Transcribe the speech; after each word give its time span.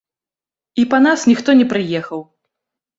І 0.81 0.87
па 0.95 1.01
нас 1.09 1.27
ніхто 1.35 1.57
не 1.63 1.71
прыехаў! 1.77 2.29